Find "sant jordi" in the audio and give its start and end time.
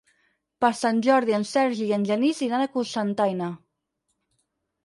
0.77-1.35